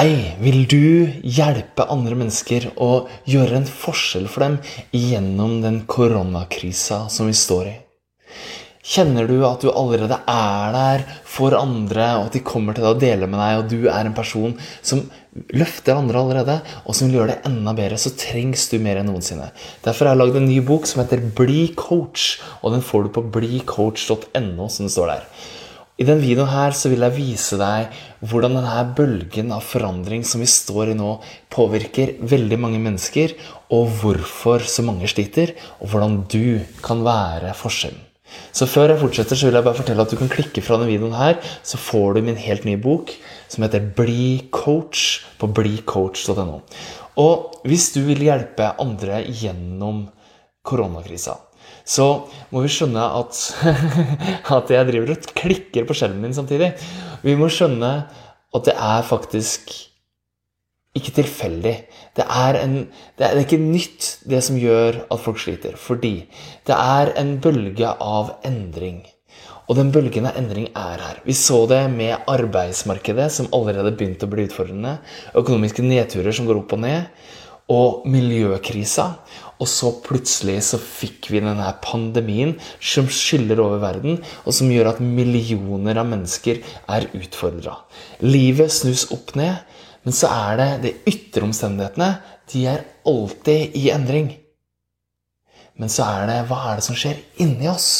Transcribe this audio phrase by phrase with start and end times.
[0.00, 4.54] Hei, vil du hjelpe andre mennesker og gjøre en forskjell for dem
[4.96, 7.74] gjennom den koronakrisa som vi står i?
[8.94, 12.94] Kjenner du at du allerede er der for andre, og at de kommer til deg
[12.94, 15.04] og deler med deg, og du er en person som
[15.52, 16.56] løfter andre allerede,
[16.86, 19.52] og som vil gjøre det enda bedre, så trengs du mer enn noensinne.
[19.84, 23.16] Derfor har jeg lagd en ny bok som heter Bli coach, og den får du
[23.18, 25.32] på blicoach.no, som det står der.
[26.00, 30.40] I denne videoen her så vil jeg vise deg hvordan denne bølgen av forandring som
[30.40, 31.10] vi står i nå,
[31.52, 33.34] påvirker veldig mange mennesker,
[33.68, 38.00] og hvorfor så mange sliter, og hvordan du kan være forskjellen.
[38.54, 40.88] Så før jeg fortsetter, så vil jeg bare fortelle at du kan klikke fra denne
[40.88, 43.12] videoen her, så får du min helt nye bok
[43.50, 46.62] som heter Bli coach på blicoach.no.
[47.20, 50.06] Og hvis du vil hjelpe andre gjennom
[50.64, 51.36] koronakrisa
[51.90, 52.06] så
[52.52, 53.38] må vi skjønne at,
[54.56, 56.72] at jeg driver og klikker på skjermen min samtidig.
[57.24, 57.92] Vi må skjønne
[58.54, 59.72] at det er faktisk
[60.96, 61.74] ikke tilfeldig.
[62.18, 62.76] Det er, en,
[63.18, 65.76] det er ikke nytt, det som gjør at folk sliter.
[65.78, 66.14] Fordi
[66.66, 69.04] det er en bølge av endring.
[69.70, 71.20] Og den bølgen av endring er her.
[71.22, 74.96] Vi så det med arbeidsmarkedet, som allerede begynte å bli utfordrende.
[75.38, 77.06] Økonomiske nedturer som går opp og ned.
[77.70, 79.12] Og miljøkrisa.
[79.60, 84.94] Og så plutselig så fikk vi denne pandemien som skyller over verden, og som gjør
[84.94, 87.76] at millioner av mennesker er utfordra.
[88.24, 89.60] Livet snus opp ned,
[90.06, 92.14] men så er det de ytre omstendighetene.
[92.50, 94.32] De er alltid i endring.
[95.76, 97.90] Men så er det hva er det som skjer inni oss?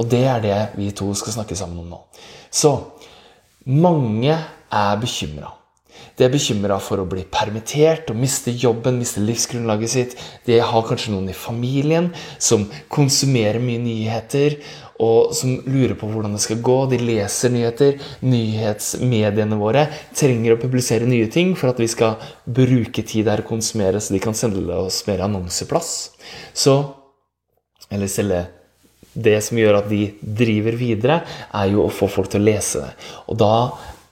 [0.00, 2.02] Og det er det vi to skal snakke sammen om nå.
[2.52, 2.74] Så
[3.64, 5.54] mange er bekymra.
[6.18, 10.14] De er bekymra for å bli permittert og miste jobben, miste livsgrunnlaget sitt.
[10.46, 14.58] De har kanskje noen i familien som konsumerer mye nyheter,
[15.00, 16.76] og som lurer på hvordan det skal gå.
[16.90, 17.96] De leser nyheter.
[18.26, 23.48] Nyhetsmediene våre trenger å publisere nye ting for at vi skal bruke tid der og
[23.48, 25.92] konsumere, så de kan sende oss mer annonseplass.
[26.54, 26.80] Så
[27.90, 28.44] Eller selge
[29.18, 31.16] det som gjør at de driver videre,
[31.50, 32.92] er jo å få folk til å lese det.
[33.26, 33.54] Og da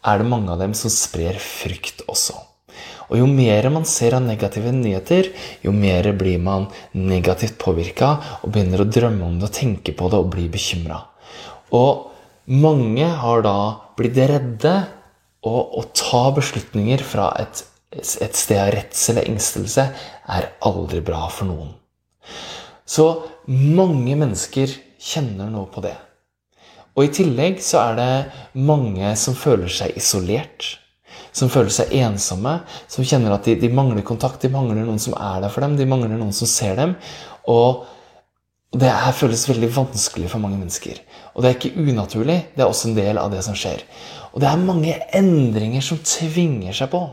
[0.09, 2.37] er det mange av dem som sprer frykt også.
[3.09, 5.31] Og jo mer man ser av negative nyheter,
[5.65, 8.11] jo mer blir man negativt påvirka
[8.43, 11.01] og begynner å drømme om det og tenke på det og bli bekymra.
[11.77, 12.13] Og
[12.49, 13.59] mange har da
[13.99, 14.77] blitt redde,
[15.49, 17.63] og å ta beslutninger fra et,
[17.95, 19.85] et sted av redsel eller engstelse
[20.35, 21.71] er aldri bra for noen.
[22.89, 23.07] Så
[23.47, 25.95] mange mennesker kjenner nå på det.
[26.99, 30.73] Og i tillegg så er det mange som føler seg isolert.
[31.31, 32.57] Som føler seg ensomme,
[32.91, 34.43] som kjenner at de, de, mangler kontakt.
[34.43, 36.97] De mangler noen som er der for dem, de mangler noen som ser dem.
[37.47, 37.87] Og
[38.75, 40.99] det her føles veldig vanskelig for mange mennesker.
[41.37, 43.85] Og det er ikke unaturlig, det er også en del av det som skjer.
[44.35, 47.05] Og det er mange endringer som tvinger seg på.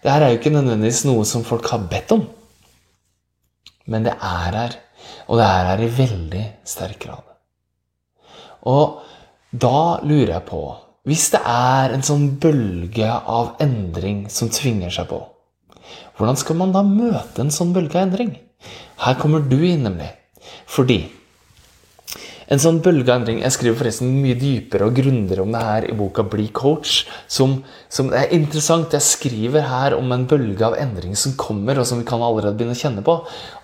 [0.00, 2.24] Det her er jo ikke nødvendigvis noe som folk har bedt om.
[3.90, 4.78] Men det er her.
[5.28, 7.26] Og det er her i veldig sterk grad.
[8.68, 9.00] Og
[9.50, 10.62] da lurer jeg på
[11.08, 15.18] Hvis det er en sånn bølge av endring som tvinger seg på,
[16.18, 18.34] hvordan skal man da møte en sånn bølge av endring?
[19.00, 20.10] Her kommer du inn, nemlig.
[20.68, 21.00] Fordi
[22.50, 25.86] en sånn bølge av endring Jeg skriver forresten mye dypere og grundigere om det her
[25.86, 27.04] i boka Bli coach.
[27.30, 28.92] Som, som, er interessant.
[28.92, 32.58] Jeg skriver her om en bølge av endring som kommer, og som vi kan allerede
[32.58, 33.16] begynne å kjenne på.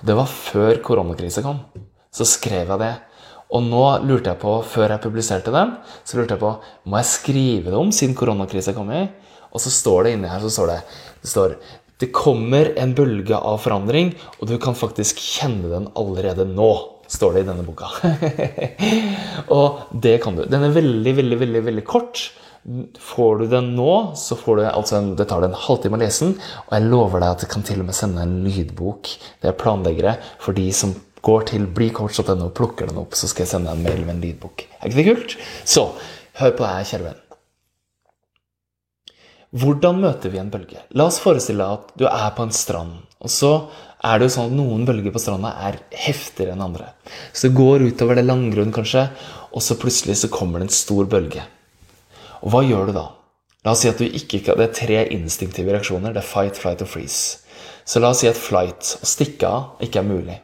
[0.07, 1.61] Det var før koronakrisa kom.
[2.15, 2.95] Så skrev jeg det.
[3.55, 6.53] Og nå lurte jeg på, før jeg publiserte den, så lurte jeg på
[6.91, 9.03] må jeg skrive det om siden koronakrisa i?
[9.55, 10.81] Og så står det inni her så står det,
[11.23, 11.59] det står
[11.97, 16.73] det kommer en bølge av forandring, og du kan faktisk kjenne den allerede nå.
[17.09, 17.87] Står det i denne boka.
[19.57, 20.43] og det kan du.
[20.51, 22.25] Den er veldig, veldig, veldig, veldig kort.
[22.99, 26.03] Får du den nå, så får du altså en, det tar det en halvtime å
[26.03, 26.35] lese den.
[26.67, 29.13] Og jeg lover deg at jeg kan til og med sende en lydbok.
[29.41, 33.53] Det er planleggere for de som går til blicoach.no plukker den opp, så skal jeg
[33.55, 34.67] sende deg en mail med en lydbok.
[34.79, 35.39] Er ikke det kult?
[35.67, 35.89] Så
[36.41, 37.23] hør på det her, kjære venn.
[39.57, 40.83] Hvordan møter vi en bølge?
[40.99, 42.97] La oss forestille deg at du er på en strand.
[43.25, 43.53] Og så
[44.05, 46.91] er det jo sånn at noen bølger på stranda er heftigere enn andre.
[47.33, 49.07] Så det går utover det langgrunn, kanskje,
[49.57, 51.47] og så plutselig så kommer det en stor bølge.
[52.43, 53.07] Og hva gjør du da?
[53.65, 56.13] La oss si at du ikke Det er tre instinktive reaksjoner.
[56.15, 57.41] Det er fight, flight og freeze.
[57.87, 60.37] Så la oss si at flight, å stikke av, ikke er mulig.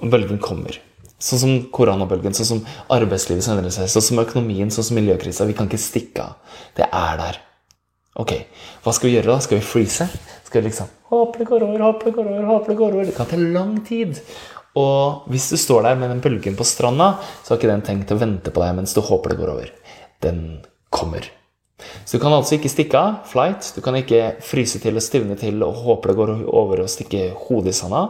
[0.00, 0.78] Bølgen kommer.
[1.20, 2.60] Sånn som koronabølgen, sånn som
[2.94, 5.44] arbeidslivet endrer seg, sånn som økonomien, sånn som miljøkrisa.
[5.48, 6.60] Vi kan ikke stikke av.
[6.78, 7.40] Det er der.
[8.20, 8.32] Ok,
[8.84, 9.42] hva skal vi gjøre da?
[9.44, 10.08] Skal vi freeze?
[10.48, 13.06] Skal vi liksom Håper det går over, håper det går over, håper det går over.
[13.10, 14.20] Det kan ta lang tid.
[14.78, 18.14] Og hvis du står der med den bølgen på stranda, så har ikke den tenkt
[18.14, 19.72] å vente på deg mens du håper det går over.
[20.22, 20.40] Den
[20.94, 21.26] kommer.
[22.04, 23.72] Så du kan altså ikke stikke av, flight.
[23.74, 27.30] Du kan ikke fryse til og stivne til og håpe det går over og stikke
[27.48, 28.06] hodet i sanda.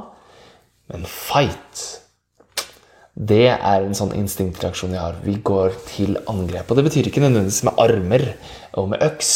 [0.91, 1.85] Men fight,
[3.15, 5.19] det er en sånn instinktreaksjon jeg har.
[5.23, 6.71] Vi går til angrep.
[6.71, 8.27] Og det betyr ikke nødvendigvis med armer
[8.81, 9.33] og med øks,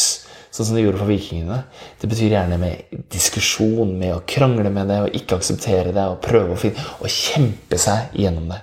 [0.54, 1.60] sånn som det gjorde for vikingene.
[2.00, 6.22] Det betyr gjerne med diskusjon, med å krangle med det og ikke akseptere det og
[6.24, 8.60] prøve å finne Og kjempe seg gjennom det.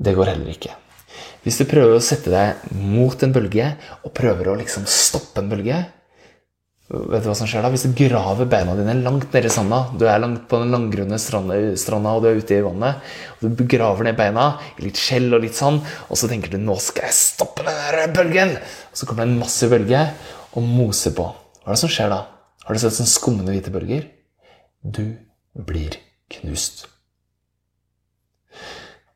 [0.00, 0.74] Det går heller ikke.
[1.44, 3.72] Hvis du prøver å sette deg mot en bølge
[4.04, 5.78] og prøver å liksom stoppe en bølge
[6.90, 7.68] Vet du hva som skjer da?
[7.70, 11.54] Hvis du graver beina dine langt nedi sanda Du er langt på den langgrunne stranda,
[12.16, 12.98] og du er ute i vannet.
[13.38, 16.58] og Du graver ned beina i litt skjell og litt sand, og så tenker du
[16.58, 18.56] 'nå skal jeg stoppe den der bølgen'.
[18.58, 20.02] Og så kommer det en massiv bølge
[20.56, 21.30] og moser på.
[21.62, 22.26] Hva er det som skjer da?
[22.64, 24.10] Har du sett sånne skummende hvite bølger?
[24.82, 25.16] Du
[25.54, 25.94] blir
[26.28, 26.88] knust.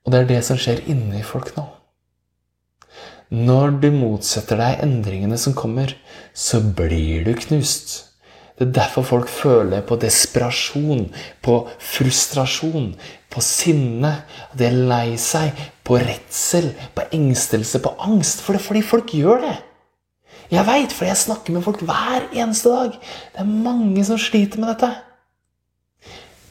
[0.04, 1.66] Og det er det som skjer inni folk nå.
[3.34, 5.90] Når du motsetter deg endringene som kommer,
[6.36, 7.94] så blir du knust.
[8.54, 11.08] Det er derfor folk føler på desperasjon,
[11.42, 12.92] på frustrasjon,
[13.32, 14.12] på sinne.
[14.54, 15.50] De er lei seg,
[15.82, 18.44] på redsel, på engstelse, på angst.
[18.44, 19.56] For det er fordi folk gjør det.
[20.54, 22.98] Jeg veit, for jeg snakker med folk hver eneste dag.
[23.34, 24.92] Det er mange som sliter med dette.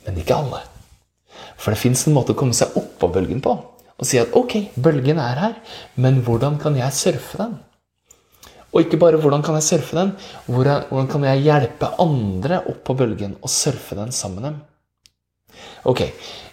[0.04, 0.66] Men ikke alle.
[1.56, 3.56] For det fins en måte å komme seg oppå bølgen på
[4.04, 5.56] og si at ok, bølgen er her,
[5.96, 7.56] men hvordan kan jeg surfe den?
[8.74, 10.14] Og ikke bare hvordan kan jeg surfe den,
[10.50, 14.62] hvordan, kan jeg hjelpe andre opp på bølgen og surfe den sammen med dem?
[15.86, 16.02] Ok,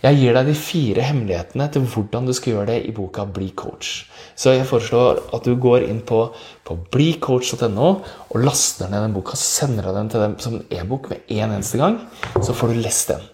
[0.03, 3.49] jeg gir deg de fire hemmelighetene til hvordan du skal gjøre det i boka Bli
[3.57, 4.05] coach.
[4.37, 6.27] Så jeg foreslår at du går inn på,
[6.67, 7.91] på blicoach.no
[8.29, 12.03] og laster ned den boka, sender den til dem som e-bok med en eneste gang,
[12.43, 13.25] så får du lest den.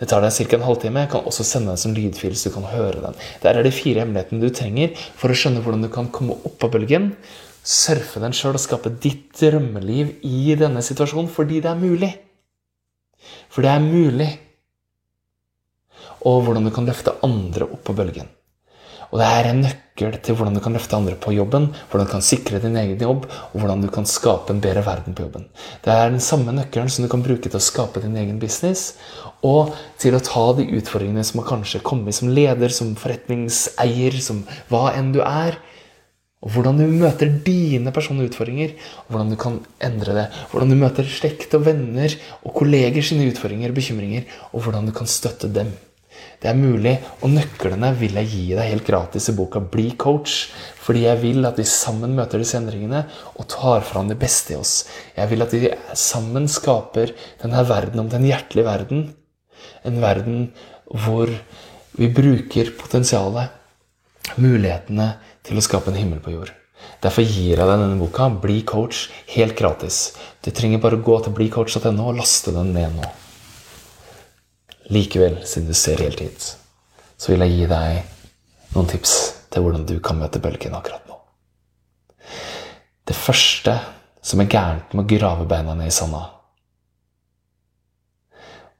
[0.00, 0.56] Det tar deg ca.
[0.56, 1.04] en halvtime.
[1.04, 3.18] Jeg kan også sende den som lydfil, så du kan høre den.
[3.42, 6.64] Der er de fire hemmelighetene du trenger for å skjønne hvordan du kan komme opp
[6.64, 7.12] av bølgen,
[7.60, 12.10] surfe den sjøl og skape ditt drømmeliv i denne situasjonen fordi det er mulig.
[13.52, 14.30] For det er mulig.
[16.24, 18.28] Og hvordan du kan løfte andre opp på bølgen.
[19.10, 19.62] Og det er en
[20.00, 23.00] nøkkel til hvordan du kan løfte andre på jobben, hvordan du kan sikre din egen
[23.00, 25.46] jobb, og hvordan du kan skape en bedre verden på jobben.
[25.84, 28.96] Det er den samme nøkkelen som du kan bruke til å skape din egen business,
[29.42, 34.44] og til å ta de utfordringene som har kanskje kommet som leder, som forretningseier, som
[34.70, 35.58] hva enn du er.
[36.40, 38.72] Og hvordan du møter dine personlige utfordringer,
[39.04, 40.26] og hvordan du kan endre det.
[40.48, 44.24] Hvordan du møter slekt og venner og kolleger sine utfordringer og bekymringer,
[44.54, 45.74] og hvordan du kan støtte dem.
[46.40, 50.48] Det er mulig, og nøklene vil jeg gi deg helt gratis i boka Bli coach.
[50.80, 53.04] Fordi jeg vil at vi sammen møter disse endringene
[53.34, 54.86] og tar fram det beste i oss.
[55.16, 59.10] Jeg vil at vi sammen skaper denne verden om den hjertelige verden
[59.84, 60.40] en verden
[60.90, 61.30] hvor
[61.98, 63.50] vi bruker potensialet,
[64.40, 65.12] mulighetene,
[65.44, 66.52] til å skape en himmel på jord.
[67.00, 70.12] Derfor gir jeg deg denne boka, Bli coach, helt gratis.
[70.44, 73.08] Du trenger bare gå til blicoach.no og laste den ned nå.
[74.90, 76.46] Likevel, siden du ser helt hit,
[77.16, 79.14] så vil jeg gi deg noen tips
[79.50, 81.18] til hvordan du kan møte bølgen akkurat nå.
[83.06, 83.76] Det første
[84.22, 86.24] som er gærent med å grave beina ned i sanda,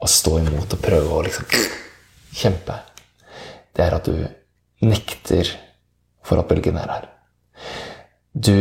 [0.00, 1.46] og stå imot og prøve å liksom
[2.42, 2.78] kjempe,
[3.76, 5.48] det er at du nekter
[6.26, 7.08] for at bølgen er her.
[8.34, 8.56] Du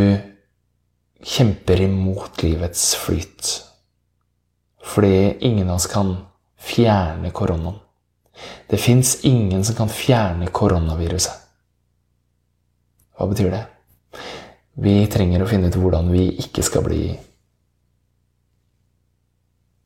[1.23, 3.55] kjemper imot livets flyt.
[4.83, 6.15] Fordi ingen av oss kan
[6.59, 7.79] fjerne koronaen.
[8.67, 11.35] Det fins ingen som kan fjerne koronaviruset.
[13.17, 13.63] Hva betyr det?
[14.79, 17.03] Vi trenger å finne ut hvordan vi ikke skal bli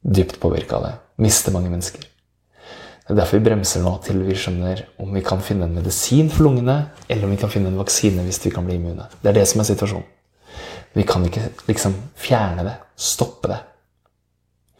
[0.03, 2.01] dypt påvirka av det Miste mange mennesker.
[3.03, 6.31] Det er derfor vi bremser nå til vi skjønner om vi kan finne en medisin
[6.33, 9.05] for lungene, eller om vi kan finne en vaksine hvis vi kan bli immune.
[9.21, 10.07] Det er det som er situasjonen.
[10.93, 13.59] Vi kan ikke liksom fjerne det, stoppe det.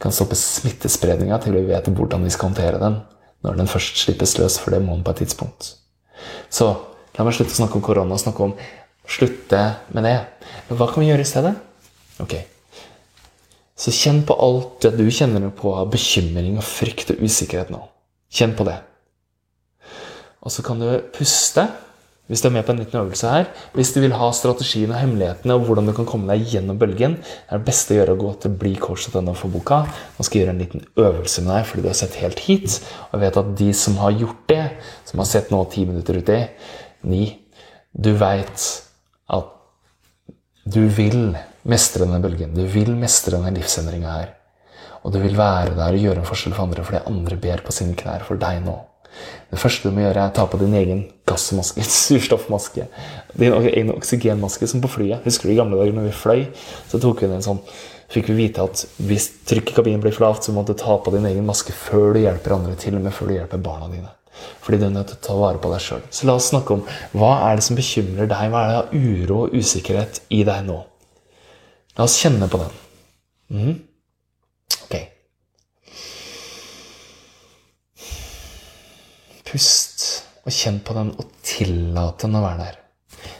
[0.04, 3.00] Kan stoppe smittespredninga til vi vet hvordan vi skal håndtere den
[3.44, 5.74] når den først slippes løs, for det må den på et tidspunkt.
[6.52, 6.70] Så
[7.16, 8.54] la meg slutte å snakke om korona og snakke om
[9.04, 9.60] slutte
[9.96, 10.16] med det.
[10.68, 11.52] Men hva kan vi gjøre i stedet?
[12.24, 12.36] Ok,
[13.76, 17.82] så kjenn på alt det du kjenner på av bekymring og frykt og usikkerhet nå.
[18.32, 18.78] Kjenn på det.
[20.44, 21.66] Og så kan du puste
[22.30, 23.48] hvis du er med på en liten øvelse her.
[23.76, 27.18] Hvis du vil ha strategien og hemmelighetene og hvordan du kan komme deg gjennom bølgen,
[27.20, 29.82] er det beste å gjøre å gå til blicoach.no for boka.
[30.16, 32.78] Nå skal jeg gjøre en liten øvelse med deg fordi du har sett helt hit.
[33.10, 34.62] Og jeg vet at de som har gjort det,
[35.10, 36.40] som har sett nå ti minutter uti,
[37.04, 37.24] ni
[37.94, 38.62] Du veit
[39.30, 39.50] at
[40.64, 42.56] du vil mestre denne bølgen.
[42.56, 44.32] Du vil mestre denne livsendringa her.
[45.04, 47.76] Og du vil være der og gjøre en forskjell for andre fordi andre ber på
[47.76, 48.74] sine knær for deg nå.
[49.50, 52.88] Det første du må gjøre, er å ta på din egen gassmaske, surstoffmaske.
[53.38, 55.24] Din egen oksygenmaske, som på flyet.
[55.26, 56.46] Husker du i gamle dager når vi fløy?
[56.90, 57.62] Så tok vi en sånn
[58.14, 60.98] fikk vi vite at hvis trykket i kabinen blir for lavt, så må du ta
[61.00, 63.88] på din egen maske før du hjelper andre, til og med før du hjelper barna
[63.90, 64.12] dine.
[64.64, 66.04] Fordi du er nødt til å ta vare på deg sjøl.
[66.14, 68.52] Så la oss snakke om hva er det som bekymrer deg?
[68.52, 70.78] Hva er det av uro og usikkerhet i deg nå?
[71.94, 72.78] La oss kjenne på den.
[73.54, 73.74] Mm.
[74.84, 74.96] Ok.
[79.54, 80.00] Pust
[80.42, 82.78] og kjenn på den og tillat den å være der.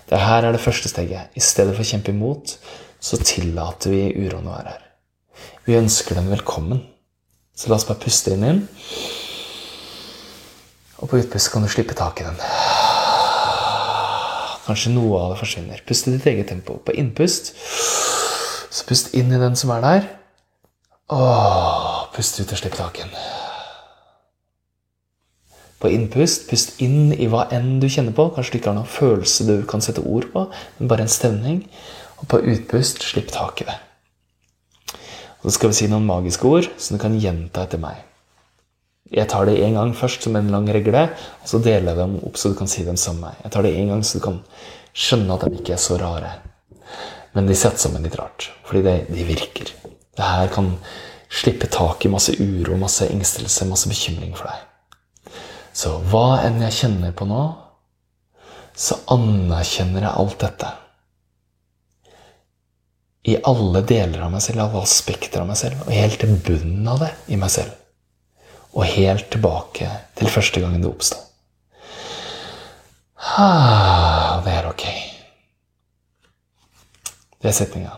[0.06, 1.34] Det her er det første steget.
[1.34, 2.54] I stedet for å kjempe imot,
[3.02, 4.84] så tillater vi uroen å være her.
[5.66, 6.84] Vi ønsker den velkommen.
[7.58, 8.62] Så la oss bare puste inn inn.
[11.02, 12.38] Og på utpust kan du slippe tak i den.
[14.68, 15.82] Kanskje noe av det forsvinner.
[15.82, 16.78] Pust i ditt eget tempo.
[16.78, 17.56] På innpust
[18.70, 20.12] så pust inn i den som er der.
[21.10, 23.42] Og pust ut og slipp tak i den.
[25.84, 28.30] På innpust, pust inn i hva enn du kjenner på.
[28.32, 30.46] Kanskje du ikke har noen følelse du kan sette ord på,
[30.78, 31.58] men bare en stemning.
[32.22, 33.74] Og på utpust, slipp tak i det.
[35.42, 38.00] Og så skal vi si noen magiske ord som du kan gjenta etter meg.
[39.12, 42.16] Jeg tar det én gang først som en lang regle, og så deler jeg dem
[42.24, 43.44] opp så du kan si dem sammen med meg.
[43.44, 44.40] Jeg tar det én gang så du kan
[44.96, 46.32] skjønne at de ikke er så rare.
[47.36, 49.74] Men de setter sammen litt rart, fordi de, de virker.
[50.16, 50.78] Det her kan
[51.28, 54.70] slippe tak i masse uro, masse engstelse, masse bekymring for deg.
[55.74, 57.42] Så hva enn jeg kjenner på nå,
[58.74, 60.70] så anerkjenner jeg alt dette
[63.24, 66.88] i alle deler av meg selv, alle aspekter av meg selv, og helt til bunnen
[66.92, 67.72] av det i meg selv.
[68.74, 69.88] Og helt tilbake
[70.18, 71.16] til første gangen det oppsto.
[73.40, 74.84] Ah, det er ok.
[77.40, 77.96] Det er setninga.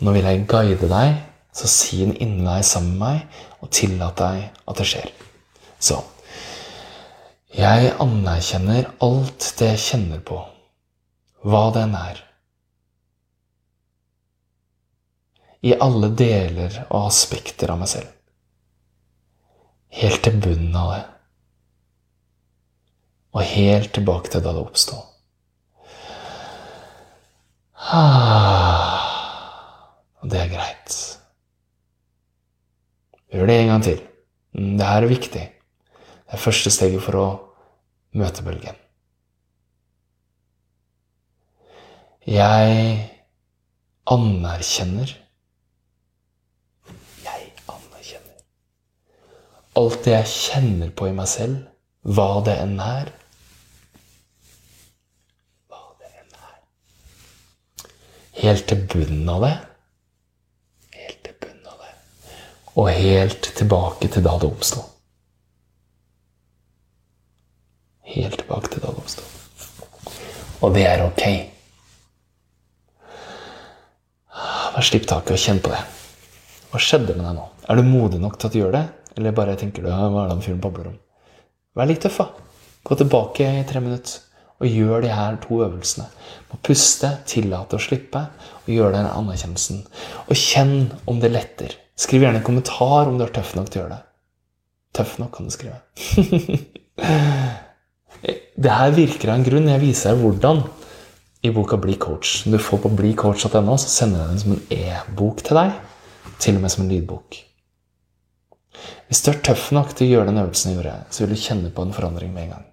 [0.00, 1.20] Nå vil jeg guide deg,
[1.54, 5.12] så si den inni deg sammen med meg, og tillat deg at det skjer.
[5.76, 6.00] Så
[7.54, 10.40] jeg anerkjenner alt det jeg kjenner på,
[11.46, 12.24] hva den er.
[15.64, 18.10] i alle deler og aspekter av meg selv.
[19.94, 21.04] Helt til bunnen av det.
[23.34, 24.98] Og helt tilbake til da det oppsto.
[30.20, 30.98] Og det er greit.
[33.32, 34.00] Gjør det en gang til.
[34.52, 35.44] Det her er viktig.
[35.48, 37.26] Det er første steget for å
[38.14, 38.56] møte anerkjenner
[44.06, 45.20] Jeg anerkjenner
[49.78, 51.58] alt det jeg kjenner på i meg selv,
[52.04, 53.10] hva det enn er.
[55.70, 57.86] Hva det enn er.
[58.44, 59.54] Helt til bunnen av det.
[60.94, 61.94] Helt til bunnen av det.
[62.74, 64.84] Og helt tilbake til da det oppsto.
[68.14, 69.30] Helt tilbake til da det oppsto.
[70.64, 71.24] Og det er ok.
[74.74, 75.80] Bare slipp taket og kjenn på det.
[76.72, 77.48] Hva skjedde med deg nå?
[77.68, 78.84] Er du modig nok til at du gjør det?
[79.14, 80.96] Eller bare tenker du hva er det fyren babler om?
[81.76, 82.30] Vær litt tøff, da.
[82.84, 84.22] Gå tilbake i tre minutter
[84.62, 86.06] og gjør de her to øvelsene.
[86.50, 88.22] Må puste, tillate å slippe,
[88.64, 89.82] og gjøre den anerkjennelsen.
[90.28, 91.74] Og kjenn om det letter.
[92.00, 94.02] Skriv gjerne en kommentar om du er tøff nok til å gjøre det.
[94.94, 95.82] Tøff nok, kan du skrive.
[98.24, 99.70] det her virker av en grunn.
[99.72, 100.62] Jeg viser deg hvordan
[101.44, 102.44] i boka Bli coach.
[102.48, 105.74] Du får på blicoach.no, så sender jeg den som en e-bok til deg.
[106.40, 107.40] Til og med som en lydbok.
[109.08, 111.42] Hvis du er tøff nok til å gjøre den øvelsen jeg gjorde, så vil du
[111.42, 112.64] kjenne på en forandring med en gang.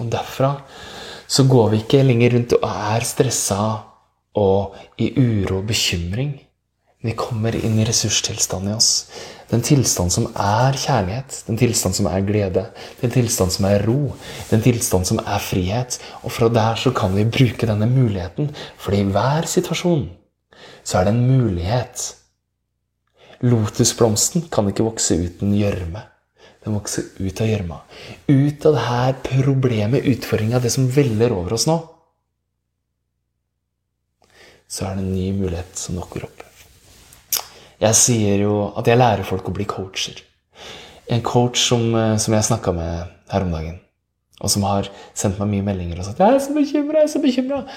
[0.00, 0.54] Og derfra
[1.32, 3.60] så går vi ikke lenger rundt og er stressa
[4.38, 6.34] og i uro og bekymring.
[7.02, 8.90] Vi kommer inn i ressurstilstanden i oss.
[9.50, 12.62] Den tilstand som er kjærlighet, den tilstand som er glede,
[13.02, 14.14] den tilstand som er ro,
[14.52, 15.98] den tilstand som er frihet.
[16.22, 20.08] Og fra der så kan vi bruke denne muligheten, for i hver situasjon
[20.86, 22.12] så er det en mulighet
[23.42, 26.04] Lotusblomsten kan ikke vokse uten gjørme.
[26.62, 27.80] Den vokser ut av gjørma.
[28.30, 31.80] Ut av det her problemet, utfordringa, det som veller over oss nå.
[34.70, 36.46] Så er det en ny mulighet som dukker opp.
[37.82, 40.20] Jeg sier jo at jeg lærer folk å bli coacher.
[41.10, 43.80] En coach som, eh, som jeg snakka med her om dagen,
[44.40, 47.12] og som har sendt meg mye meldinger og sagt 'Jeg er så bekymra, jeg er
[47.14, 47.68] så bekymra'.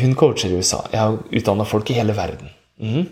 [0.00, 0.80] Hun coacher i USA.
[0.92, 2.50] Jeg har utdanna folk i hele verden.
[2.80, 3.08] Mm.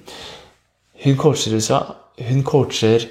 [1.05, 1.95] Hun coacher USA.
[2.19, 3.09] Hun coacher,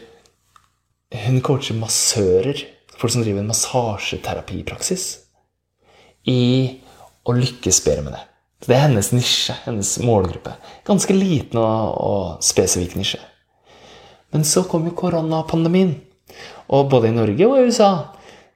[1.26, 2.66] hun coacher massører,
[2.98, 5.20] folk som driver en massasjeterapipraksis,
[6.26, 6.80] i
[7.26, 8.31] å lykkes bedre med det.
[8.62, 10.54] Det er hennes nisje, hennes målgruppe.
[10.86, 13.22] Ganske liten og, og spesifikk nisje.
[14.32, 15.96] Men så kom jo koronapandemien.
[16.72, 17.92] Og både i Norge og i USA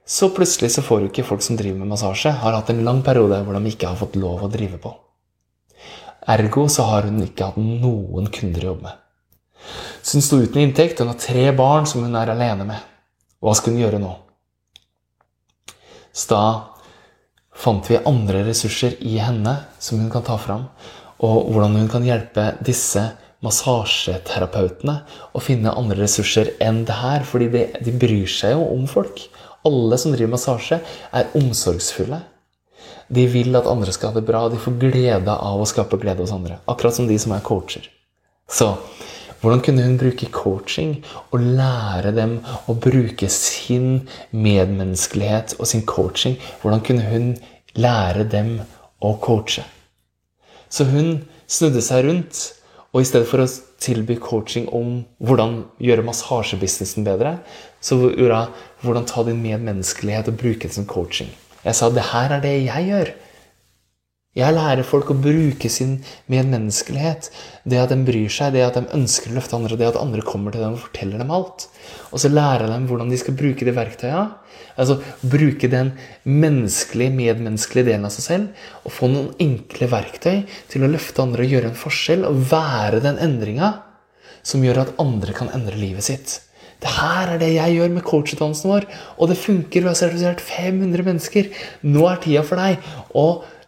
[0.06, 3.00] så plutselig så får jo ikke folk som driver med massasje, har hatt en lang
[3.02, 4.92] periode hvor de ikke har fått lov å drive på.
[6.30, 9.02] Ergo så har hun ikke hatt noen kunder å jobbe med.
[10.06, 12.86] Så hun sto uten inntekt, hun har tre barn som hun er alene med.
[13.42, 14.12] Hva skal hun gjøre nå?
[16.14, 16.44] Så da
[17.56, 20.68] fant vi andre ressurser i henne som hun kan ta fram,
[21.24, 23.02] og hvordan hun kan hjelpe disse
[23.44, 24.96] massasjeterapeutene
[25.36, 27.24] å finne andre ressurser enn det her.
[27.28, 29.22] Fordi de, de bryr seg jo om folk.
[29.66, 30.80] Alle som driver massasje,
[31.12, 32.20] er omsorgsfulle.
[33.06, 34.46] De vil at andre skal ha det bra.
[34.50, 36.60] De får glede av å skape glede hos andre.
[36.70, 37.86] Akkurat som de som er coacher.
[38.46, 38.72] Så
[39.46, 40.96] hvordan kunne hun bruke coaching
[41.30, 44.00] og lære dem å bruke sin
[44.34, 46.34] medmenneskelighet og sin coaching?
[46.64, 47.28] Hvordan kunne hun
[47.78, 48.56] lære dem
[48.98, 49.62] å coache?
[50.66, 52.40] Så hun snudde seg rundt,
[52.90, 53.46] og i stedet for å
[53.78, 57.36] tilby coaching om hvordan gjøre massasjebusinessen bedre,
[57.78, 61.30] så gjorde hun hvordan ta din medmenneskelighet og bruke det som coaching.
[61.62, 63.14] Jeg sa det her er det jeg gjør.
[64.36, 65.94] Jeg lærer folk å bruke sin
[66.28, 67.30] medmenneskelighet.
[67.64, 70.24] Det at de bryr seg, det at de ønsker å løfte andre, det at andre
[70.26, 71.68] kommer til dem og forteller dem alt.
[72.10, 74.26] Og så lærer dem hvordan de skal bruke de verktøyene.
[74.76, 75.94] Altså bruke den
[76.28, 78.64] menneskelige, medmenneskelige delen av seg selv.
[78.84, 82.28] Og få noen enkle verktøy til å løfte andre og gjøre en forskjell.
[82.28, 83.72] Og være den endringa
[84.46, 86.42] som gjør at andre kan endre livet sitt.
[86.76, 88.84] Det her er det jeg gjør med coachutdannelsen vår,
[89.16, 89.80] og det funker.
[89.80, 91.48] Vi har sertifisert 500 mennesker.
[91.88, 92.84] Nå er tida for deg
[93.16, 93.26] å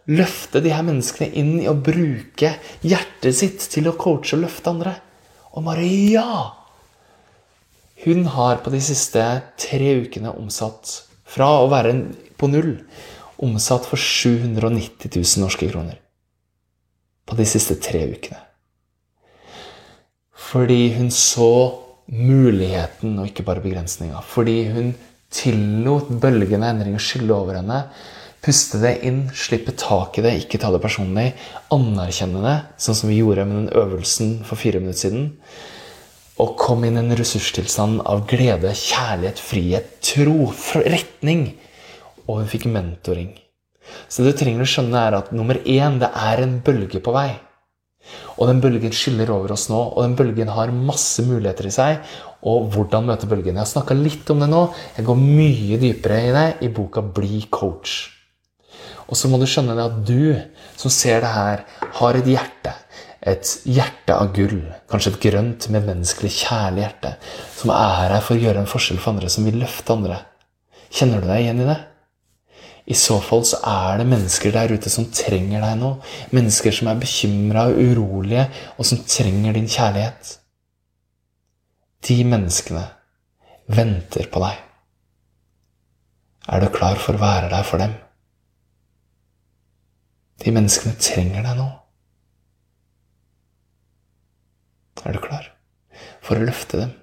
[0.09, 4.73] løfte de her menneskene inn i å bruke hjertet sitt til å coache og løfte
[4.73, 4.95] andre.
[5.53, 6.25] Og Maria!
[7.99, 9.23] Hun har på de siste
[9.59, 11.93] tre ukene omsatt fra å være
[12.39, 12.77] på null
[13.43, 15.99] omsatt for 790 000 norske kroner.
[17.27, 18.39] På de siste tre ukene.
[20.49, 21.51] Fordi hun så
[22.09, 24.23] muligheten og ikke bare begrensninga.
[24.25, 24.93] Fordi hun
[25.29, 27.83] tillot bølgende endringer skylle over henne
[28.39, 31.33] Puste det inn, slippe tak i det, ikke ta det personlig.
[31.75, 35.25] Anerkjenne det, sånn som vi gjorde med den øvelsen for fire minutter siden.
[36.39, 40.53] Og kom inn i en ressurstilstand av glede, kjærlighet, frihet, tro,
[40.85, 41.49] retning.
[42.29, 43.33] Og hun fikk mentoring.
[44.07, 47.11] Så det du trenger å skjønne, er at nummer én, det er en bølge på
[47.11, 47.33] vei.
[48.39, 52.13] Og den bølgen skyller over oss nå, og den bølgen har masse muligheter i seg.
[52.47, 53.57] Og hvordan møte bølgen.
[53.57, 54.63] Jeg har snakka litt om det nå.
[54.95, 58.18] Jeg går mye dypere i det i boka Bli coach.
[59.09, 61.65] Og så må du skjønne det at du som ser det her,
[61.99, 62.75] har et hjerte.
[63.29, 64.61] Et hjerte av gull.
[64.91, 67.13] Kanskje et grønt, medmenneskelig, kjærlig hjerte.
[67.57, 70.21] Som er her for å gjøre en forskjell for andre, som vil løfte andre.
[70.89, 71.79] Kjenner du deg igjen i det?
[72.89, 75.91] I så fall så er det mennesker der ute som trenger deg nå.
[76.33, 80.31] Mennesker som er bekymra og urolige, og som trenger din kjærlighet.
[82.07, 82.87] De menneskene
[83.69, 84.65] venter på deg.
[86.49, 87.93] Er du klar for å være der for dem?
[90.39, 91.67] De menneskene trenger deg nå.
[95.05, 95.51] Er du klar
[96.23, 96.95] for å løfte dem?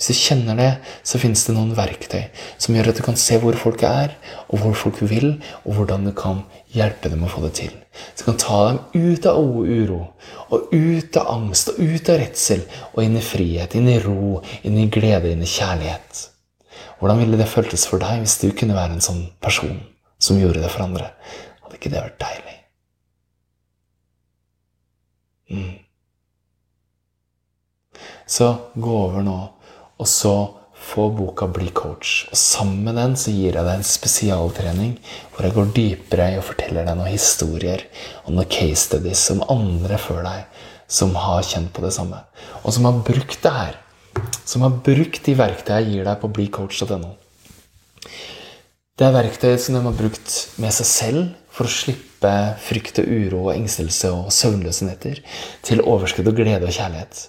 [0.00, 0.68] Hvis du kjenner det,
[1.04, 2.22] så finnes det noen verktøy
[2.56, 4.14] som gjør at du kan se hvor folk er,
[4.48, 6.40] og hvor folk vil, og hvordan du kan
[6.72, 7.74] hjelpe dem å få det til.
[8.14, 10.00] Så du kan ta dem ut av uro,
[10.48, 14.40] og ut av angst, og ut av redsel, og inn i frihet, inn i ro,
[14.64, 16.24] inn i glede, inn i kjærlighet.
[17.00, 19.82] Hvordan ville det føltes for deg hvis du kunne være en sånn person
[20.16, 21.12] som gjorde det for andre?
[21.60, 22.59] Hadde ikke det vært deilig?
[25.50, 25.76] Mm.
[28.30, 29.38] Så gå over nå,
[29.98, 30.34] og så
[30.80, 32.28] få boka Bli coach.
[32.32, 34.94] Sammen med den så gir jeg deg en spesialtrening
[35.32, 37.84] hvor jeg går dypere i og forteller deg noen historier
[38.24, 42.18] og noen case studies som andre før deg som har kjent på det samme,
[42.64, 43.76] og som har brukt det her.
[44.42, 47.12] Som har brukt de verktøyene jeg gir deg på blicoach.no.
[48.98, 51.20] Det er verktøy som de har brukt med seg selv
[51.60, 56.72] for å slippe frykt og uro og engstelse og søvnløse til overskudd og glede og
[56.72, 57.26] kjærlighet.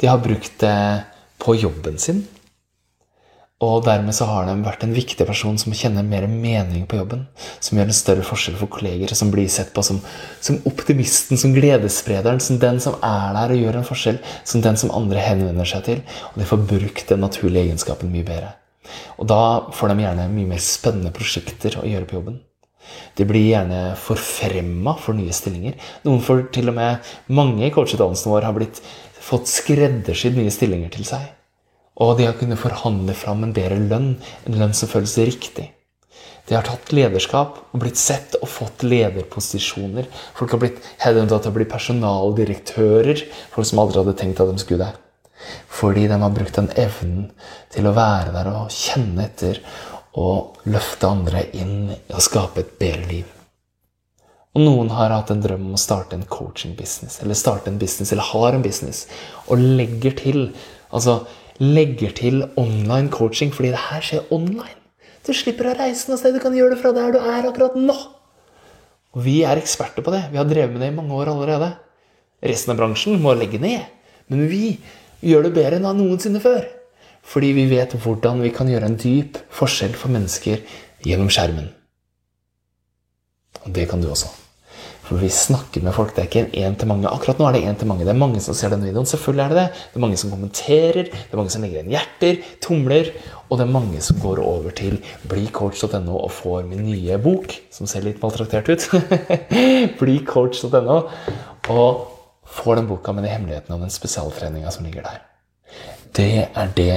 [0.00, 0.78] De har brukt det
[1.42, 2.24] på jobben sin.
[3.64, 7.22] Og dermed så har de vært en viktig person som kjenner mer mening på jobben.
[7.62, 10.00] Som gjør en større forskjell for kolleger, som blir sett på som,
[10.44, 14.18] som optimisten, som gledessprederen, som den som er der og gjør en forskjell.
[14.44, 16.02] Som den som andre henvender seg til.
[16.32, 18.56] Og de får brukt den naturlige egenskapen mye bedre.
[19.16, 22.42] Og da får de gjerne mye mer spennende prosjekter å gjøre på jobben.
[23.18, 25.78] De blir gjerne forfremma for nye stillinger.
[26.06, 28.82] Noen får til og med Mange i coachutdannelsen vår har blitt,
[29.24, 31.30] fått skreddersydd nye stillinger til seg.
[32.02, 34.16] Og de har kunnet forhandle fram en bedre lønn,
[34.48, 35.70] en lønn som føles riktig.
[36.44, 40.10] De har tatt lederskap og blitt sett og fått lederposisjoner.
[40.36, 43.22] Folk har blitt headhunta til å bli personaldirektører.
[43.54, 45.00] Folk som aldri hadde tenkt at de skulle det.
[45.72, 47.30] Fordi de har brukt den evnen
[47.72, 49.60] til å være der og kjenne etter
[50.20, 53.30] og løfte andre inn i å skape et bedre liv.
[54.54, 58.12] Og noen har hatt en drøm om å starte en coaching-business, eller starte en business,
[58.14, 59.06] eller har en business,
[59.50, 60.44] og legger til
[60.94, 61.24] altså
[61.62, 64.78] legger til online coaching fordi det her skjer online.
[65.24, 67.76] Du slipper å reise noe sted, du kan gjøre det fra der du er akkurat
[67.78, 67.94] nå.
[69.14, 70.24] Og vi er eksperter på det.
[70.32, 71.70] Vi har drevet med det i mange år allerede.
[72.44, 73.86] Resten av bransjen må legge ned.
[74.28, 74.74] Men vi
[75.24, 76.66] gjør det bedre enn noensinne før.
[77.24, 80.62] Fordi vi vet hvordan vi kan gjøre en dyp forskjell for mennesker
[81.04, 81.70] gjennom skjermen.
[83.64, 84.30] Og det kan du også.
[85.04, 86.14] For vi snakker med folk.
[86.16, 87.10] Det er ikke en én-til-mange.
[87.10, 88.06] Akkurat nå er det én-til-mange.
[88.06, 89.08] Det er mange som ser denne videoen.
[89.08, 89.82] Selvfølgelig er det det.
[89.90, 91.10] Det er mange som kommenterer.
[91.10, 93.10] Det er mange som legger igjen hjerter, tomler.
[93.50, 94.96] Og det er mange som går over til
[95.28, 98.88] blicoach.no og får min nye bok, som ser litt maltraktert ut.
[100.00, 100.98] blicoach.no.
[101.74, 102.08] Og
[102.56, 105.20] får den boka med de hemmelighetene og den spesialtreninga som ligger der.
[106.14, 106.94] Det er det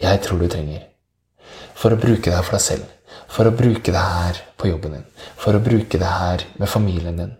[0.00, 0.86] jeg tror du trenger
[1.76, 2.86] for å bruke det her for deg selv.
[3.28, 5.04] For å bruke det her på jobben din.
[5.36, 7.34] For å bruke det her med familien din.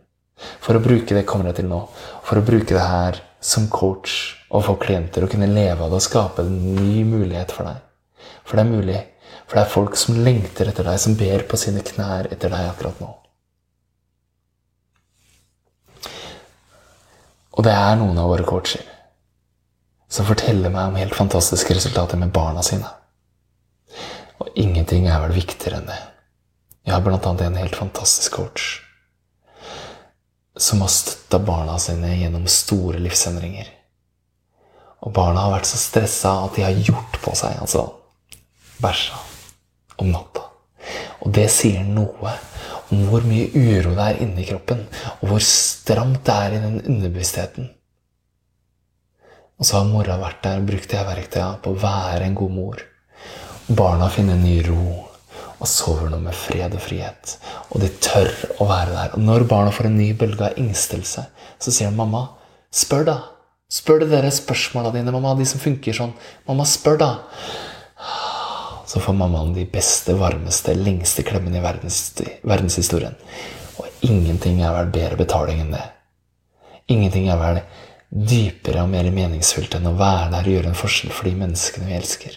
[0.60, 1.80] For å bruke det kommer jeg til nå.
[2.26, 6.02] For å bruke det her som coach og få klienter og kunne leve av det
[6.02, 7.80] og skape en ny mulighet for deg.
[8.44, 9.02] For det er mulig.
[9.46, 12.68] For det er folk som lengter etter deg, som ber på sine knær etter deg
[12.68, 13.12] akkurat nå.
[17.54, 18.93] Og det er noen av våre coacher
[20.14, 22.86] som forteller meg om helt fantastiske resultater med barna sine.
[24.38, 26.00] Og ingenting er vel viktigere enn det.
[26.84, 28.66] Jeg har annet en helt fantastisk coach
[30.54, 33.66] som har støtta barna sine gjennom store livsendringer.
[35.02, 37.88] Og barna har vært så stressa at de har gjort på seg, altså
[38.78, 39.18] bæsja,
[39.98, 40.44] om natta.
[41.26, 42.36] Og det sier noe
[42.92, 44.86] om hvor mye uro det er inni kroppen,
[45.24, 47.74] og hvor stramt det er i den underbevisstheten.
[49.58, 52.54] Og så har mora vært der og brukt de verktøyene på å være en god
[52.54, 52.80] mor.
[53.68, 55.04] Barna finner ny ro
[55.54, 57.36] og sover nå med fred og frihet.
[57.72, 59.14] Og de tør å være der.
[59.14, 61.24] Og når barna får en ny bølge av engstelse,
[61.58, 62.26] så sier de, 'Mamma,
[62.72, 63.22] spør, da.'
[63.70, 66.12] Spør de dere spørsmåla dine, mamma, de som funker sånn.
[66.46, 67.18] 'Mamma, spør, da.'
[68.86, 72.12] Så får mammaen de beste, varmeste, lengste klemmene i verdens,
[72.44, 73.16] verdenshistorien.
[73.78, 75.82] Og ingenting er vel bedre betaling enn det.
[76.88, 77.62] Ingenting er vel
[78.14, 81.88] dypere og mer meningsfullt enn å være der og gjøre en forskjell for de menneskene
[81.88, 82.36] vi elsker.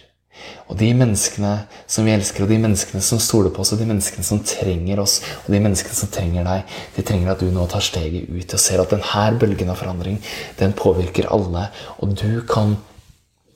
[0.68, 1.52] Og de menneskene
[1.90, 5.00] som vi elsker, og de menneskene som stoler på oss, og de menneskene som trenger
[5.02, 8.54] oss, og de menneskene som trenger deg, de trenger at du nå tar steget ut
[8.54, 10.18] og ser at denne bølgen av forandring,
[10.58, 11.68] den påvirker alle.
[12.02, 12.76] Og du kan,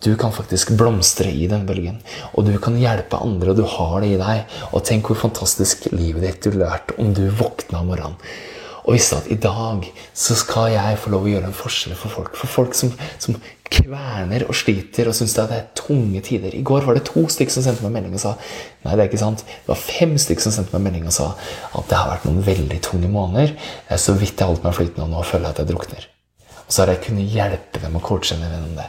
[0.03, 2.01] du kan faktisk blomstre i den bølgen.
[2.33, 4.57] Og du kan hjelpe andre, og du har det i deg.
[4.73, 8.19] Og tenk hvor fantastisk livet ditt du lærte om du våkna om morgenen
[8.83, 9.85] og visste at i dag
[10.19, 12.39] så skal jeg få lov å gjøre en forskjell for folk.
[12.39, 12.91] For folk som,
[13.23, 13.37] som
[13.73, 16.55] kverner og sliter og syns det er tunge tider.
[16.55, 18.35] I går var det to stykker som sendte meg melding og sa
[18.83, 19.45] Nei, det er ikke sant.
[19.47, 21.31] Det var fem stykker som sendte meg melding og sa
[21.79, 23.55] at det har vært noen veldig tunge måneder.
[23.55, 26.09] Det er så vidt jeg holdt meg flytende, og nå føler jeg at jeg drukner.
[26.63, 28.89] Og så har jeg kunnet hjelpe dem og coache dem gjennom det.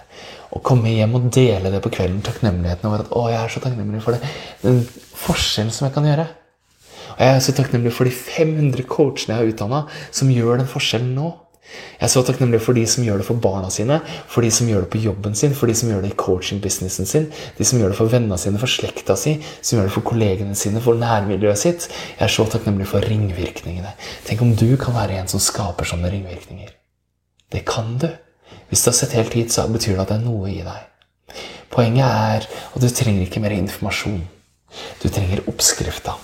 [0.54, 3.62] Og komme hjem og dele det på kvelden, takknemligheten over at å, jeg er så
[3.62, 4.34] takknemlig for det.
[4.66, 4.82] Den
[5.24, 6.28] forskjellen som jeg kan gjøre.
[7.14, 10.70] Og jeg er så takknemlig for de 500 coachene jeg har utdanna, som gjør den
[10.70, 11.32] forskjellen nå.
[11.74, 14.00] Jeg er så takknemlig for de som gjør det for barna sine,
[14.30, 17.08] for de som gjør det på jobben sin, for de som gjør det i coaching-businessen
[17.10, 20.06] sin, de som gjør det for vennene sine, for slekta si, som gjør det for
[20.10, 21.88] kollegene sine, for nærmiljøet sitt.
[22.18, 23.96] Jeg er så takknemlig for ringvirkningene.
[24.28, 26.76] Tenk om du kan være en som skaper sånne ringvirkninger.
[27.54, 28.10] Det kan du.
[28.70, 31.40] Hvis du har sett helt hit, så betyr det at det er noe i deg.
[31.74, 34.22] Poenget er at du trenger ikke mer informasjon.
[35.02, 36.18] Du trenger oppskrifta.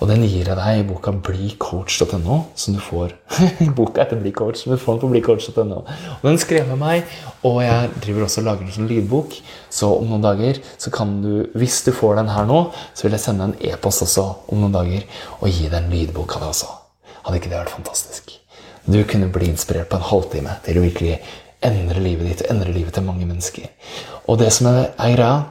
[0.00, 3.14] Og den gir jeg deg i boka blicoach.no, som du får
[3.78, 5.82] boka etter Blicoach, som du får på blicoach.no.
[6.16, 7.14] Og Den skrev med meg,
[7.46, 9.36] og jeg driver også og lager en som lydbok.
[9.72, 12.62] Så om noen dager, så kan du, hvis du får den her nå,
[12.94, 15.06] så vil jeg sende en e-post også om noen dager
[15.40, 16.72] og gi deg en lydbok av det også.
[17.20, 18.34] Hadde ikke det vært fantastisk?
[18.90, 21.18] Du kunne bli inspirert på en halvtime til å virkelig
[21.64, 23.68] endre livet ditt og endre livet til mange mennesker.
[24.30, 25.44] Og det som er greia,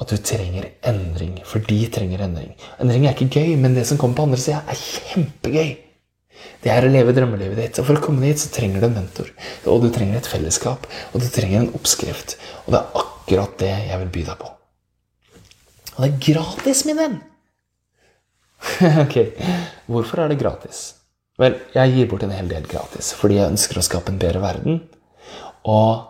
[0.00, 1.36] at du trenger endring.
[1.46, 2.54] For de trenger endring.
[2.80, 5.72] Endring er ikke gøy, men det som kommer på andre sida, er kjempegøy.
[6.64, 7.80] Det er å leve drømmelivet ditt.
[7.80, 9.28] Og for å komme dit så trenger du en mentor.
[9.68, 10.86] Og du trenger et fellesskap.
[11.12, 12.38] Og du trenger en oppskrift.
[12.64, 14.54] Og det er akkurat det jeg vil by deg på.
[15.96, 17.18] Og det er gratis, min venn!
[19.04, 19.16] ok,
[19.88, 20.82] hvorfor er det gratis?
[21.40, 24.42] Vel, jeg gir bort en hel del gratis fordi jeg ønsker å skape en bedre
[24.42, 24.82] verden.
[25.64, 26.09] Og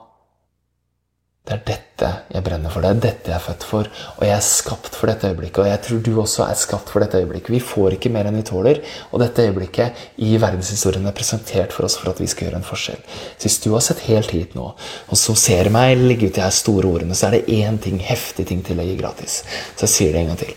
[1.51, 2.85] Det er dette jeg brenner for.
[2.85, 3.89] Det er dette jeg er født for.
[3.91, 5.59] Og jeg er skapt for dette øyeblikket.
[5.65, 7.51] Og jeg tror du også er skapt for dette øyeblikket.
[7.57, 8.79] Vi får ikke mer enn vi tåler.
[9.11, 12.69] Og dette øyeblikket i verdenshistorien er presentert for oss for at vi skal gjøre en
[12.69, 13.03] forskjell.
[13.35, 16.39] Så hvis du har sett helt hit nå, og så ser du meg legge ut
[16.39, 19.43] de her store ordene, så er det én ting, heftig ting til å gi gratis.
[19.75, 20.55] Så jeg sier det en gang til.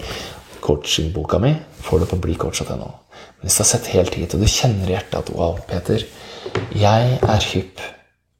[0.61, 1.55] Coachingboka mi
[1.89, 2.93] får du på blicoach.no.
[3.41, 6.05] Men hvis du har sett helt hit, og du kjenner i hjertet at wow, Peter,
[6.77, 7.81] jeg er hypp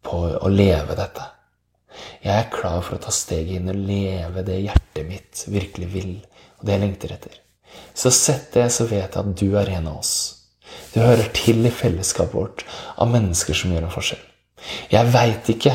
[0.06, 1.33] på å leve dette.
[2.24, 6.14] Jeg er klar for å ta steget inn og leve det hjertet mitt virkelig vil,
[6.60, 7.40] og det jeg lengter etter.
[7.94, 10.14] Så sett det, så vet jeg at du er en av oss.
[10.94, 12.66] Du hører til i fellesskapet vårt
[13.02, 14.22] av mennesker som gjør en forskjell.
[14.94, 15.74] Jeg veit ikke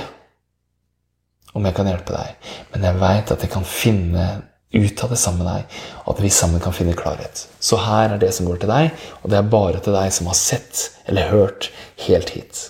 [1.57, 4.29] om jeg kan hjelpe deg, men jeg veit at jeg kan finne
[4.75, 7.47] ut av det sammen med deg, og at vi sammen kan finne klarhet.
[7.61, 8.91] Så her er det som går til deg,
[9.23, 11.71] og det er bare til deg som har sett eller hørt
[12.05, 12.67] helt hit.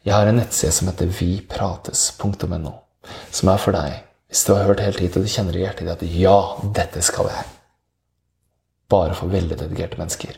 [0.00, 2.72] Jeg har en nettside som heter viprates.no,
[3.30, 3.98] som er for deg
[4.30, 6.36] hvis du har hørt helt hit og du kjenner i hjertet ditt at ja,
[6.76, 7.48] dette skal jeg.
[8.90, 10.36] Bare for veldig dedikerte mennesker.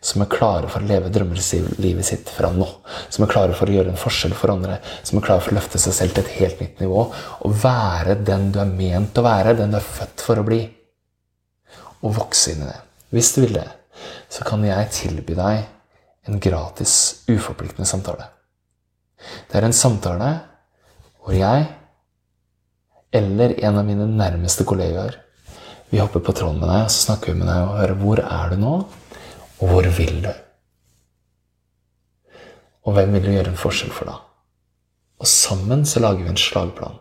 [0.00, 2.66] Som er klare for å leve drømmelivet sitt fra nå.
[3.12, 4.78] Som er klare for å gjøre en forskjell for andre.
[5.04, 7.02] Som er klare for å løfte seg selv til et helt nytt nivå.
[7.44, 9.56] Og være den du er ment å være.
[9.60, 10.62] Den du er født for å bli.
[12.00, 12.78] Og vokse inn i det.
[13.12, 13.68] Hvis du vil det,
[14.32, 15.68] så kan jeg tilby deg
[16.26, 16.96] en gratis,
[17.28, 18.32] uforpliktende samtale.
[19.18, 20.30] Det er en samtale
[21.24, 21.66] hvor jeg
[23.16, 25.16] eller en av mine nærmeste kollegaer
[25.90, 28.22] vi hopper på tråden med deg og så snakker vi med deg og hører hvor
[28.22, 28.74] er du nå,
[29.56, 30.32] og hvor vil du?
[32.86, 34.16] Og hvem vil du gjøre en forskjell for da?
[35.22, 36.98] Og sammen så lager vi en slagplan.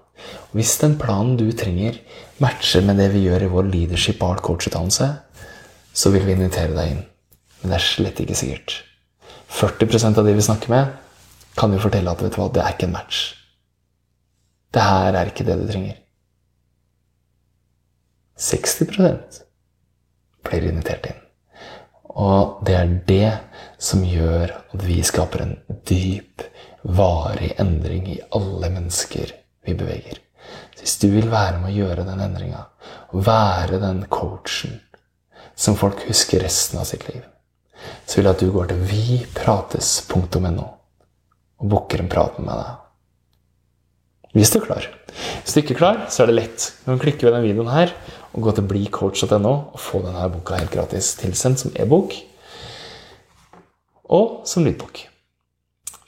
[0.47, 1.97] Og hvis den planen du trenger,
[2.41, 5.09] matcher med det vi gjør i vår leadership art coach-utdannelse,
[5.95, 7.03] så vil vi invitere deg inn.
[7.61, 8.77] Men det er slett ikke sikkert.
[9.55, 10.93] 40% av de vi snakker med,
[11.55, 13.21] kan jo fortelle at vet du hva, det er ikke en match.
[14.75, 16.01] Det her er ikke det du trenger.
[18.35, 19.43] 60
[20.45, 21.21] blir invitert inn.
[22.15, 23.31] Og det er det
[23.81, 25.55] som gjør at vi skaper en
[25.87, 26.43] dyp,
[26.83, 29.31] varig endring i alle mennesker
[29.65, 30.19] vi beveger.
[30.75, 32.65] Så hvis du vil være med å gjøre den endringa,
[33.15, 34.81] være den coachen
[35.55, 37.23] som folk husker resten av sitt liv,
[38.05, 40.67] så vil jeg at du går til viprates.no
[41.61, 42.81] og booker en prat med deg.
[44.35, 44.87] Hvis du er klar.
[45.15, 46.69] Hvis du ikke er klar, så er det lett.
[46.83, 47.93] Du kan klikke ved denne videoen her
[48.35, 52.17] og gå til blicoach.no og få denne boka helt gratis tilsendt som e-bok
[54.11, 55.05] og som lydbok.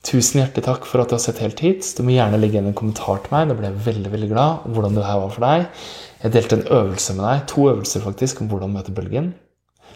[0.07, 1.87] Tusen hjertelig takk for at du har sett helt hit.
[1.97, 3.49] Du må gjerne legge igjen en kommentar til meg.
[3.49, 5.65] Da blir jeg veldig veldig glad om hvordan det her var for deg.
[6.21, 9.33] Jeg delte en øvelse med deg, to øvelser faktisk, om hvordan møte bølgen.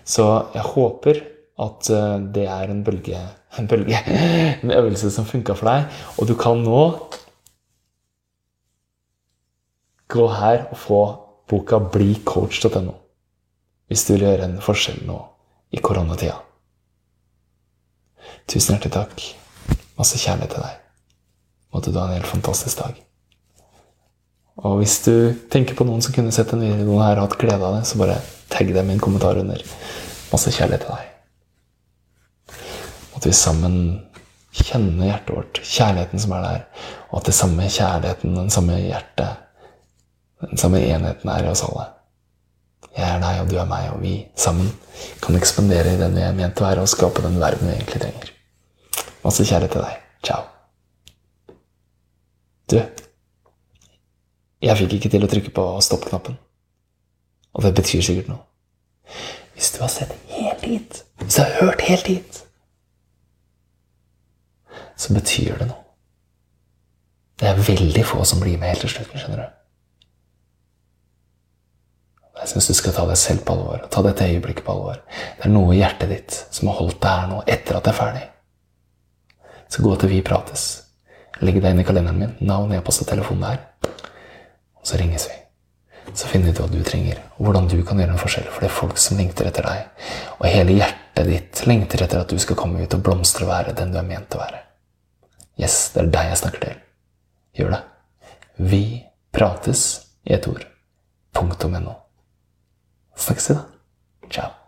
[0.03, 1.21] Så jeg håper
[1.61, 3.19] at eh, det er en bølge,
[3.59, 3.99] en bølge,
[4.63, 5.99] en øvelse som funka for deg.
[6.17, 6.85] Og du kan nå
[10.11, 11.01] gå her og få
[11.51, 12.97] boka blicoach.no
[13.91, 15.17] hvis du vil gjøre en forskjell nå
[15.75, 16.37] i koronatida.
[18.47, 19.23] Tusen hjertelig takk.
[19.99, 20.77] Masse kjærlighet til deg.
[21.75, 22.95] Måtte du ha en helt fantastisk dag.
[24.63, 25.13] Og hvis du
[25.51, 27.99] tenker på noen som kunne sett den videoen her og hatt glede av det, så
[27.99, 28.19] bare
[28.51, 29.63] tagg dem i en kommentar under.
[30.31, 31.10] Masse kjærlighet til deg.
[33.21, 33.75] At vi sammen
[34.49, 36.63] kjenner hjertet vårt, kjærligheten som er der,
[37.11, 39.43] og at det samme kjærligheten, den samme hjertet,
[40.41, 41.85] den samme enheten er i oss alle.
[42.97, 44.73] Jeg er deg, og du er meg, og vi sammen
[45.21, 48.01] kan ekspandere i den vi er ment å være, og skape den verden vi egentlig
[48.01, 48.33] trenger.
[49.21, 50.01] Masse kjærlighet til deg.
[50.25, 50.49] Ciao.
[52.73, 52.81] Du,
[54.65, 56.41] jeg fikk ikke til å trykke på stopp-knappen.
[57.53, 58.47] Og det betyr sikkert noe.
[59.53, 62.47] Hvis du har sett helt hit, hvis du har hørt helt hit,
[65.01, 65.79] så betyr det noe.
[67.41, 69.57] Det er veldig få som blir med helt til slutten, skjønner du.
[72.41, 73.81] Jeg syns du skal ta deg selv på alvor.
[73.93, 75.01] Ta dette øyeblikket på alvor.
[75.37, 77.91] Det er noe i hjertet ditt som har holdt deg her nå etter at det
[77.91, 78.23] er ferdig.
[79.71, 80.63] Så gå til Vi prates.
[81.41, 82.33] Legg deg inn i kalenderen min.
[82.45, 83.61] Navn, e-post og telefon der.
[84.81, 85.37] Og så ringes vi.
[86.13, 88.49] Så finner vi ut hva du trenger, og hvordan du kan gjøre en forskjell.
[88.49, 90.09] For det er folk som lengter etter deg.
[90.39, 93.77] Og hele hjertet ditt lengter etter at du skal komme ut og blomstre og være
[93.77, 94.65] den du er ment å være.
[95.61, 96.79] Yes, det er deg jeg snakker til.
[97.59, 97.81] Gjør det.
[98.71, 98.83] Vi
[99.35, 99.83] prates
[100.25, 100.65] i et ord.
[101.37, 101.99] Punktum no.
[103.15, 103.67] Snakkes vi, da.
[104.31, 104.60] Ciao.